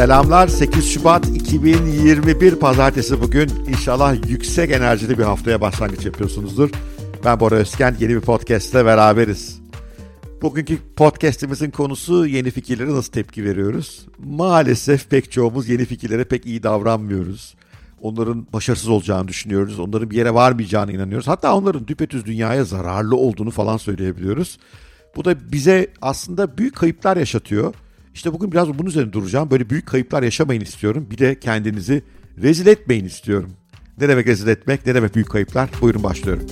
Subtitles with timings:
[0.00, 3.48] Selamlar 8 Şubat 2021 Pazartesi bugün.
[3.68, 6.70] İnşallah yüksek enerjili bir haftaya başlangıç yapıyorsunuzdur.
[7.24, 9.60] Ben Bora Özken yeni bir podcast ile beraberiz.
[10.42, 14.06] Bugünkü podcastimizin konusu yeni fikirlere nasıl tepki veriyoruz?
[14.18, 17.54] Maalesef pek çoğumuz yeni fikirlere pek iyi davranmıyoruz.
[18.02, 19.80] Onların başarısız olacağını düşünüyoruz.
[19.80, 21.28] Onların bir yere varmayacağını inanıyoruz.
[21.28, 24.58] Hatta onların düpetüz dünyaya zararlı olduğunu falan söyleyebiliyoruz.
[25.16, 27.74] Bu da bize aslında büyük kayıplar yaşatıyor.
[28.14, 29.50] İşte bugün biraz bunun üzerine duracağım.
[29.50, 31.06] Böyle büyük kayıplar yaşamayın istiyorum.
[31.10, 32.02] Bir de kendinizi
[32.42, 33.50] rezil etmeyin istiyorum.
[34.00, 35.70] Ne demek rezil etmek, ne demek büyük kayıplar?
[35.80, 36.46] Buyurun başlıyorum.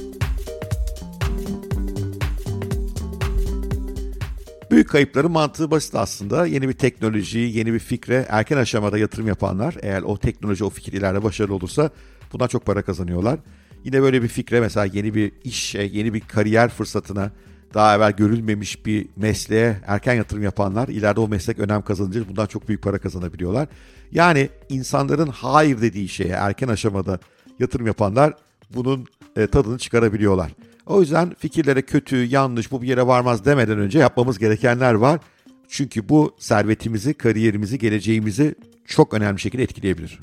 [4.71, 6.47] Büyük kayıpların mantığı basit aslında.
[6.47, 10.93] Yeni bir teknoloji, yeni bir fikre erken aşamada yatırım yapanlar eğer o teknoloji, o fikir
[10.93, 11.91] ileride başarılı olursa
[12.33, 13.39] bundan çok para kazanıyorlar.
[13.85, 17.31] Yine böyle bir fikre mesela yeni bir işe, yeni bir kariyer fırsatına,
[17.75, 22.69] daha evvel görülmemiş bir mesleğe erken yatırım yapanlar ileride o meslek önem kazanınca bundan çok
[22.69, 23.69] büyük para kazanabiliyorlar.
[24.13, 27.19] Yani insanların hayır dediği şeye erken aşamada
[27.59, 28.35] yatırım yapanlar
[28.75, 30.53] bunun e, tadını çıkarabiliyorlar.
[30.87, 35.21] O yüzden fikirlere kötü, yanlış, bu bir yere varmaz demeden önce yapmamız gerekenler var.
[35.69, 38.55] Çünkü bu servetimizi, kariyerimizi, geleceğimizi
[38.87, 40.19] çok önemli şekilde etkileyebilir.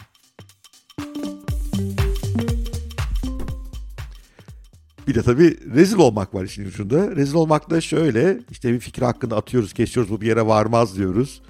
[5.07, 7.15] Bir de tabii rezil olmak var işin ucunda.
[7.15, 11.41] Rezil olmak da şöyle, işte bir fikir hakkında atıyoruz, kesiyoruz, bu bir yere varmaz diyoruz.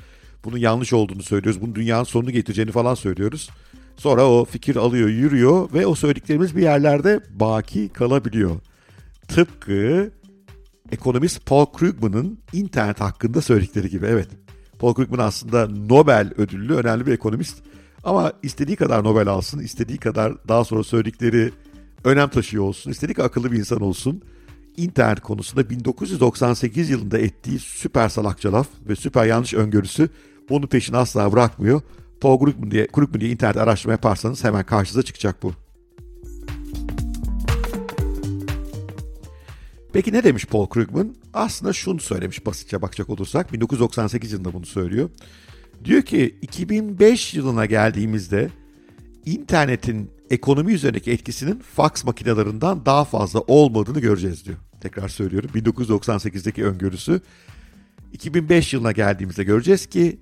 [0.43, 3.49] Bunun yanlış olduğunu söylüyoruz, bunun dünyanın sonunu getireceğini falan söylüyoruz.
[3.97, 8.59] Sonra o fikir alıyor, yürüyor ve o söylediklerimiz bir yerlerde baki kalabiliyor.
[9.27, 10.11] Tıpkı
[10.91, 14.05] ekonomist Paul Krugman'ın internet hakkında söyledikleri gibi.
[14.05, 14.27] Evet,
[14.79, 17.57] Paul Krugman aslında Nobel ödüllü önemli bir ekonomist.
[18.03, 21.51] Ama istediği kadar Nobel alsın, istediği kadar daha sonra söyledikleri
[22.05, 24.21] önem taşıyor olsun, kadar akıllı bir insan olsun.
[24.77, 30.09] İnternet konusunda 1998 yılında ettiği süper salakça laf ve süper yanlış öngörüsü
[30.49, 31.81] onun peşini asla bırakmıyor.
[32.21, 35.53] Paul Krugman diye, Krugman diye internet araştırma yaparsanız hemen karşınıza çıkacak bu.
[39.94, 41.15] Peki ne demiş Paul Krugman?
[41.33, 43.53] Aslında şunu söylemiş basitçe bakacak olursak.
[43.53, 45.09] 1998 yılında bunu söylüyor.
[45.85, 48.49] Diyor ki 2005 yılına geldiğimizde
[49.25, 54.58] internetin ekonomi üzerindeki etkisinin fax makinelerinden daha fazla olmadığını göreceğiz diyor.
[54.81, 57.22] Tekrar söylüyorum 1998'deki öngörüsü.
[58.13, 60.19] 2005 yılına geldiğimizde göreceğiz ki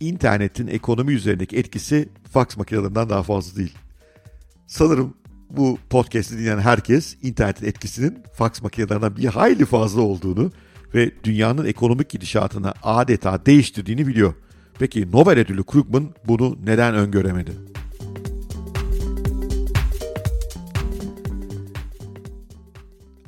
[0.00, 3.74] internetin ekonomi üzerindeki etkisi fax makinelerinden daha fazla değil.
[4.66, 5.14] Sanırım
[5.50, 10.52] bu podcast'i dinleyen herkes internetin etkisinin fax makinelerinden bir hayli fazla olduğunu
[10.94, 14.34] ve dünyanın ekonomik gidişatını adeta değiştirdiğini biliyor.
[14.78, 17.50] Peki Nobel ödüllü Krugman bunu neden öngöremedi?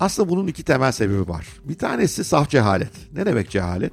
[0.04, 1.46] Aslında bunun iki temel sebebi var.
[1.64, 2.90] Bir tanesi saf cehalet.
[3.12, 3.92] Ne demek cehalet?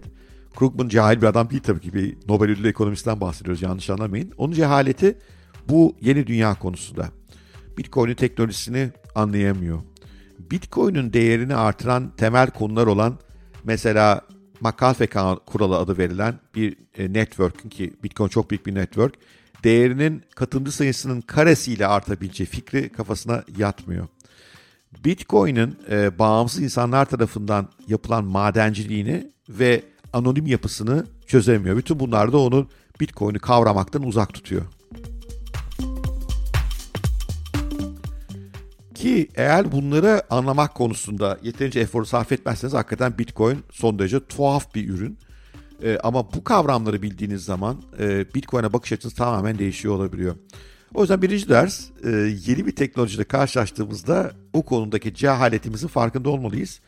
[0.56, 1.94] Krugman cahil bir adam değil tabii ki.
[1.94, 4.32] Bir Nobel ödüllü ekonomistten bahsediyoruz yanlış anlamayın.
[4.38, 5.18] Onun cehaleti
[5.70, 7.10] bu yeni dünya konusunda.
[7.78, 9.80] Bitcoin'in teknolojisini anlayamıyor.
[10.40, 13.20] Bitcoin'in değerini artıran temel konular olan
[13.64, 14.22] mesela
[14.62, 15.08] McAfee
[15.46, 19.14] kuralı adı verilen bir e, network'ün ki Bitcoin çok büyük bir network
[19.64, 24.08] değerinin katılımcı sayısının karesiyle artabileceği fikri kafasına yatmıyor.
[25.06, 31.78] Bitcoin'in e, bağımsız insanlar tarafından yapılan madenciliğini ve anonim yapısını çözemiyor.
[31.78, 32.70] Bütün bunlar da onun
[33.00, 34.62] Bitcoin'i kavramaktan uzak tutuyor.
[38.96, 44.90] Ki eğer bunları anlamak konusunda yeterince eforu sarf etmezseniz hakikaten Bitcoin son derece tuhaf bir
[44.90, 45.18] ürün.
[45.84, 50.36] Ee, ama bu kavramları bildiğiniz zaman e, Bitcoin'e bakış açınız tamamen değişiyor olabiliyor.
[50.94, 52.10] O yüzden birinci ders e,
[52.48, 56.80] yeni bir teknolojiyle karşılaştığımızda o konudaki cehaletimizin farkında olmalıyız.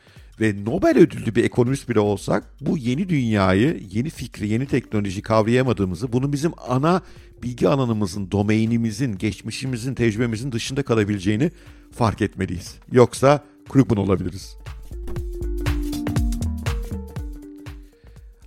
[0.41, 6.13] Ve Nobel ödüllü bir ekonomist bile olsak bu yeni dünyayı, yeni fikri, yeni teknoloji kavrayamadığımızı,
[6.13, 7.01] bunun bizim ana
[7.43, 11.51] bilgi alanımızın, domainimizin, geçmişimizin, tecrübemizin dışında kalabileceğini
[11.91, 12.75] fark etmeliyiz.
[12.91, 14.57] Yoksa Krugman olabiliriz.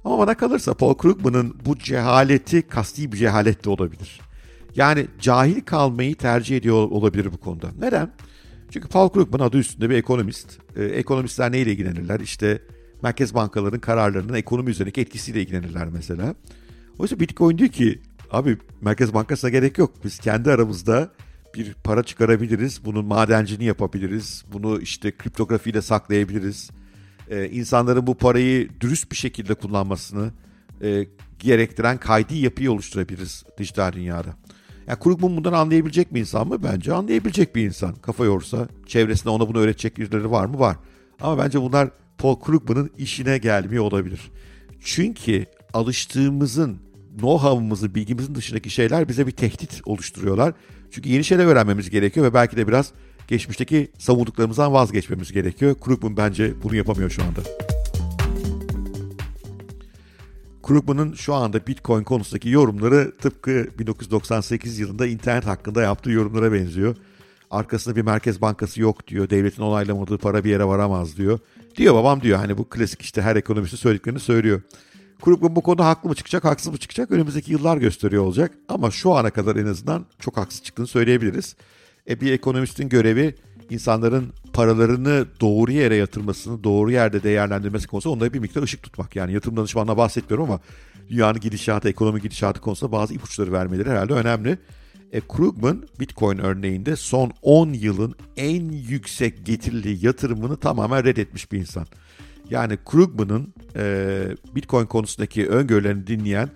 [0.05, 4.26] Ama bana kalırsa Paul Krugman'ın bu cehaleti kasti bir cehalet de olabilir.
[4.77, 7.71] Yani cahil kalmayı tercih ediyor olabilir bu konuda.
[7.79, 8.13] Neden?
[8.71, 10.59] Çünkü Paul Krugman adı üstünde bir ekonomist.
[10.77, 12.21] Ee, ekonomistler neyle ilgilenirler?
[12.21, 12.63] İşte
[13.03, 16.35] merkez bankaların kararlarının ekonomi üzerindeki etkisiyle ilgilenirler mesela.
[16.99, 18.01] Oysa Bitcoin diyor ki
[18.31, 19.95] abi merkez bankasına gerek yok.
[20.05, 21.11] Biz kendi aramızda
[21.55, 22.85] bir para çıkarabiliriz.
[22.85, 24.45] Bunun madencini yapabiliriz.
[24.53, 26.71] Bunu işte kriptografiyle saklayabiliriz.
[27.31, 30.31] Ee, insanların bu parayı dürüst bir şekilde kullanmasını
[30.83, 31.07] e,
[31.39, 34.37] gerektiren kaydi yapıyı oluşturabiliriz dijital dünyada.
[34.87, 36.63] Yani Krugman bundan anlayabilecek bir insan mı?
[36.63, 37.95] Bence anlayabilecek bir insan.
[37.95, 40.59] Kafa yorsa, çevresinde ona bunu öğretecek birileri var mı?
[40.59, 40.77] Var.
[41.21, 44.31] Ama bence bunlar Paul Krugman'ın işine gelmiyor olabilir.
[44.81, 46.79] Çünkü alıştığımızın
[47.17, 50.55] know-how'ımızın, bilgimizin dışındaki şeyler bize bir tehdit oluşturuyorlar.
[50.91, 52.93] Çünkü yeni şeyler öğrenmemiz gerekiyor ve belki de biraz
[53.29, 55.77] geçmişteki savunduklarımızdan vazgeçmemiz gerekiyor.
[55.81, 57.41] Krugman bence bunu yapamıyor şu anda.
[60.67, 66.97] Krugman'ın şu anda Bitcoin konusundaki yorumları tıpkı 1998 yılında internet hakkında yaptığı yorumlara benziyor.
[67.51, 69.31] Arkasında bir merkez bankası yok diyor.
[69.31, 71.39] Devletin onaylamadığı para bir yere varamaz diyor.
[71.77, 74.63] Diyor babam diyor hani bu klasik işte her ekonomistin söylediklerini söylüyor.
[75.23, 78.53] Krugman bu konuda haklı mı çıkacak, haksız mı çıkacak önümüzdeki yıllar gösteriyor olacak.
[78.69, 81.57] Ama şu ana kadar en azından çok haksız çıktığını söyleyebiliriz.
[82.09, 83.35] E, bir ekonomistin görevi
[83.71, 89.17] insanların paralarını doğru yere yatırmasını, doğru yerde değerlendirmesi konusunda onlara bir miktar ışık tutmak.
[89.17, 90.61] Yani yatırım danışmanına bahsetmiyorum ama
[91.09, 94.59] dünyanın gidişatı, ekonomi gidişatı konusunda bazı ipuçları vermeleri herhalde önemli.
[95.13, 101.87] E, Krugman Bitcoin örneğinde son 10 yılın en yüksek getirili yatırımını tamamen reddetmiş bir insan.
[102.51, 104.25] Yani Krugman'ın e,
[104.55, 106.51] Bitcoin konusundaki öngörülerini dinleyen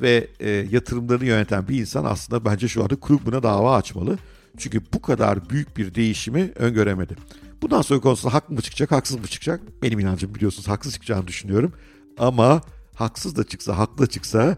[0.00, 4.18] ve e, yatırımlarını yöneten bir insan aslında bence şu anda Krugman'a dava açmalı.
[4.58, 7.16] Çünkü bu kadar büyük bir değişimi öngöremedi.
[7.62, 9.60] Bundan sonra konusunda haklı mı çıkacak, haksız mı çıkacak?
[9.82, 11.72] Benim inancım biliyorsunuz haksız çıkacağını düşünüyorum.
[12.18, 12.60] Ama
[12.94, 14.56] haksız da çıksa, haklı da çıksa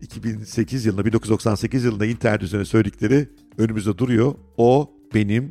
[0.00, 3.28] 2008 yılında, 1998 yılında internet üzerine söyledikleri
[3.58, 4.34] önümüzde duruyor.
[4.56, 5.50] O benim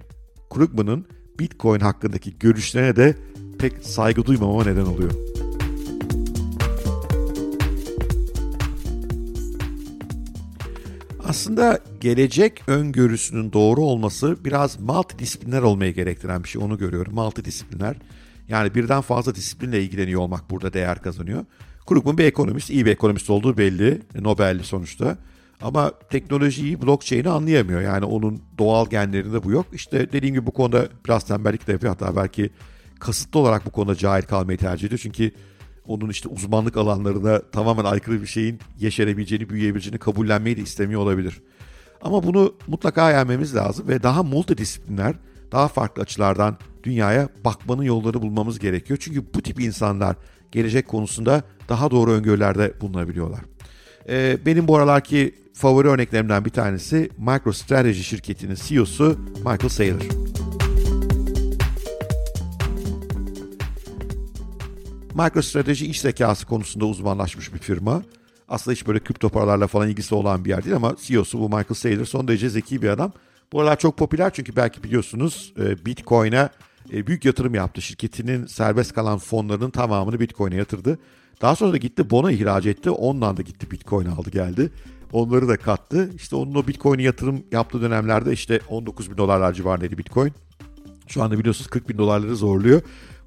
[0.49, 1.05] Krugman'ın
[1.39, 3.15] Bitcoin hakkındaki görüşlerine de
[3.59, 5.26] pek saygı duymamama neden oluyor.
[11.27, 16.61] Aslında gelecek öngörüsünün doğru olması biraz multidisipliner olmayı gerektiren bir şey.
[16.61, 17.13] Onu görüyorum.
[17.13, 17.95] Multidisipliner.
[18.47, 21.45] Yani birden fazla disiplinle ilgileniyor olmak burada değer kazanıyor.
[21.87, 24.01] Krugman bir ekonomist, iyi bir ekonomist olduğu belli.
[24.19, 25.17] Nobel'li sonuçta.
[25.61, 27.81] Ama teknolojiyi, blockchain'i anlayamıyor.
[27.81, 29.65] Yani onun doğal genlerinde bu yok.
[29.73, 31.95] İşte dediğim gibi bu konuda biraz tembellik de yapıyor.
[31.99, 32.49] Hatta belki
[32.99, 34.99] kasıtlı olarak bu konuda cahil kalmayı tercih ediyor.
[35.03, 35.31] Çünkü
[35.87, 41.41] onun işte uzmanlık alanlarına tamamen aykırı bir şeyin yeşerebileceğini, büyüyebileceğini kabullenmeyi de istemiyor olabilir.
[42.01, 45.15] Ama bunu mutlaka yenmemiz lazım ve daha multidisipliner,
[45.51, 48.99] daha farklı açılardan dünyaya bakmanın yolları bulmamız gerekiyor.
[49.01, 50.15] Çünkü bu tip insanlar
[50.51, 53.39] gelecek konusunda daha doğru öngörülerde bulunabiliyorlar.
[54.09, 60.46] Ee, benim bu aralarki favori örneklerimden bir tanesi MicroStrategy şirketinin CEO'su Michael Saylor.
[65.17, 68.03] MicroStrategy iş zekası konusunda uzmanlaşmış bir firma.
[68.49, 71.73] Aslında hiç böyle kripto paralarla falan ilgisi olan bir yer değil ama CEO'su bu Michael
[71.73, 73.11] Saylor son derece zeki bir adam.
[73.51, 76.49] Bu aralar çok popüler çünkü belki biliyorsunuz e, Bitcoin'e
[76.93, 77.81] e, büyük yatırım yaptı.
[77.81, 80.99] Şirketinin serbest kalan fonlarının tamamını Bitcoin'e yatırdı.
[81.41, 82.89] Daha sonra da gitti Bona ihraç etti.
[82.89, 84.71] Ondan da gitti Bitcoin aldı geldi.
[85.11, 86.11] Onları da kattı.
[86.15, 90.33] İşte onun o Bitcoin'e yatırım yaptığı dönemlerde işte 19 bin dolarlar civarındaydı Bitcoin.
[91.07, 92.81] Şu anda biliyorsunuz 40 bin dolarları zorluyor.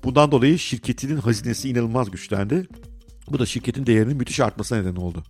[0.05, 2.69] Bundan dolayı şirketinin hazinesi inanılmaz güçlendi.
[3.31, 5.25] Bu da şirketin değerinin müthiş artmasına neden oldu.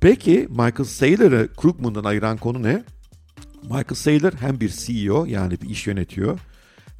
[0.00, 2.84] Peki Michael Saylor'ı Krugman'dan ayıran konu ne?
[3.62, 6.38] Michael Saylor hem bir CEO yani bir iş yönetiyor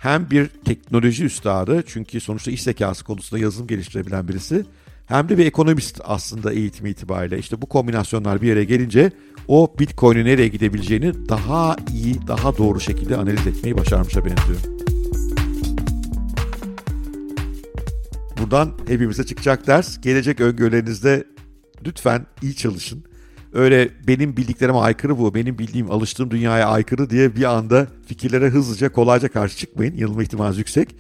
[0.04, 4.64] hem bir teknoloji üstadı çünkü sonuçta iş zekası konusunda yazılım geliştirebilen birisi
[5.06, 7.38] hem de bir ekonomist aslında eğitim itibariyle.
[7.38, 9.12] İşte bu kombinasyonlar bir yere gelince
[9.48, 14.73] o Bitcoin'in nereye gidebileceğini daha iyi, daha doğru şekilde analiz etmeyi başarmışa benziyor.
[18.44, 20.01] Buradan hepimize çıkacak ders.
[20.01, 21.24] Gelecek öngörülerinizde
[21.86, 23.05] lütfen iyi çalışın.
[23.53, 28.93] Öyle benim bildiklerime aykırı bu, benim bildiğim, alıştığım dünyaya aykırı diye bir anda fikirlere hızlıca,
[28.93, 29.96] kolayca karşı çıkmayın.
[29.96, 30.96] Yanılma ihtimali yüksek.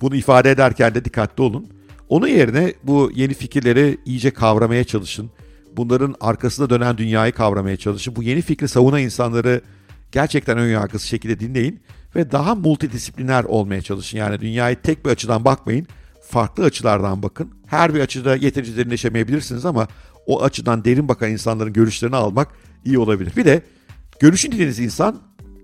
[0.00, 1.66] Bunu ifade ederken de dikkatli olun.
[2.08, 5.30] Onun yerine bu yeni fikirleri iyice kavramaya çalışın.
[5.76, 8.16] Bunların arkasında dönen dünyayı kavramaya çalışın.
[8.16, 9.60] Bu yeni fikri savunan insanları
[10.12, 11.80] gerçekten ön yargısız şekilde dinleyin
[12.14, 14.18] ve daha multidisipliner olmaya çalışın.
[14.18, 15.86] Yani dünyayı tek bir açıdan bakmayın
[16.26, 17.50] farklı açılardan bakın.
[17.66, 19.88] Her bir açıda yeterince derinleşemeyebilirsiniz ama
[20.26, 22.48] o açıdan derin bakan insanların görüşlerini almak
[22.84, 23.32] iyi olabilir.
[23.36, 23.62] Bir de
[24.20, 25.20] görüşün dediğiniz insan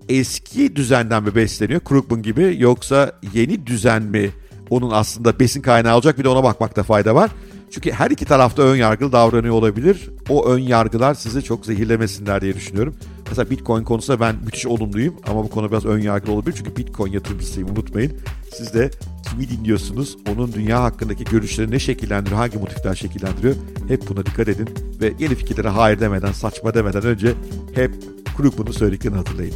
[0.09, 4.29] eski düzenden mi besleniyor Krugman gibi yoksa yeni düzen mi
[4.69, 7.31] onun aslında besin kaynağı olacak bir de ona bakmakta fayda var.
[7.71, 10.09] Çünkü her iki tarafta ön yargılı davranıyor olabilir.
[10.29, 12.95] O ön yargılar sizi çok zehirlemesinler diye düşünüyorum.
[13.29, 16.55] Mesela Bitcoin konusunda ben müthiş olumluyum ama bu konu biraz ön yargılı olabilir.
[16.57, 18.17] Çünkü Bitcoin yatırımcısıyım unutmayın.
[18.57, 18.91] Siz de
[19.29, 23.55] kimi dinliyorsunuz, onun dünya hakkındaki görüşleri ne şekillendiriyor, hangi motifler şekillendiriyor
[23.87, 24.69] hep buna dikkat edin.
[25.01, 27.33] Ve yeni fikirlere hayır demeden, saçma demeden önce
[27.75, 27.91] hep
[28.37, 29.55] Krugman'ın söylediklerini hatırlayın.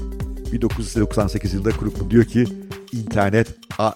[0.52, 2.46] 1998 yılında Krugman diyor ki
[2.94, 3.48] internet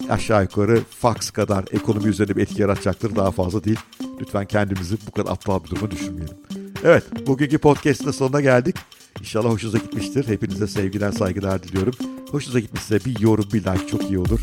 [0.08, 3.78] aşağı yukarı fax kadar ekonomi üzerinde bir etki yaratacaktır daha fazla değil.
[4.20, 6.36] Lütfen kendimizi bu kadar aptal bir duruma düşünmeyelim.
[6.84, 8.76] Evet bugünkü podcast'ın sonuna geldik.
[9.22, 10.28] İnşallah hoşunuza gitmiştir.
[10.28, 11.94] Hepinize sevgiler saygılar diliyorum.
[12.30, 14.40] Hoşunuza gitmişse bir yorum bir like çok iyi olur.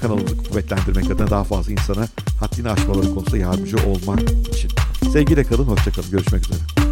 [0.00, 2.06] Kanalımızı kuvvetlendirmek adına daha fazla insana
[2.40, 4.20] haddini aşmaları konusunda yardımcı olmak
[4.54, 4.70] için.
[5.12, 6.10] Sevgiyle kalın, hoşçakalın.
[6.10, 6.83] Görüşmek üzere.